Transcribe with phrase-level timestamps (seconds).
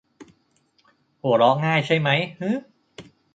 [1.21, 2.09] หัวเราะง่ายใช่ไหม
[2.39, 2.57] ฮือ?